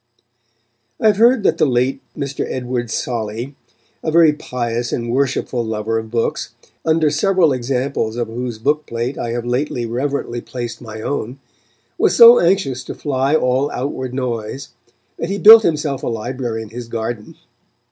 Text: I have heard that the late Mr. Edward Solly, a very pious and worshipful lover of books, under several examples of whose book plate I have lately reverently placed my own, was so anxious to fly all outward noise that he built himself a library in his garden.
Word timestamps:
I 0.99 1.05
have 1.05 1.17
heard 1.17 1.43
that 1.43 1.59
the 1.59 1.67
late 1.67 2.01
Mr. 2.17 2.43
Edward 2.49 2.89
Solly, 2.89 3.55
a 4.03 4.09
very 4.09 4.33
pious 4.33 4.91
and 4.91 5.11
worshipful 5.11 5.63
lover 5.63 5.99
of 5.99 6.09
books, 6.09 6.55
under 6.83 7.11
several 7.11 7.53
examples 7.53 8.15
of 8.15 8.27
whose 8.27 8.57
book 8.57 8.87
plate 8.87 9.19
I 9.19 9.29
have 9.33 9.45
lately 9.45 9.85
reverently 9.85 10.41
placed 10.41 10.81
my 10.81 11.01
own, 11.01 11.37
was 11.99 12.15
so 12.15 12.39
anxious 12.39 12.83
to 12.85 12.95
fly 12.95 13.35
all 13.35 13.69
outward 13.69 14.11
noise 14.15 14.69
that 15.19 15.29
he 15.29 15.37
built 15.37 15.61
himself 15.61 16.01
a 16.01 16.07
library 16.07 16.63
in 16.63 16.69
his 16.69 16.87
garden. 16.87 17.35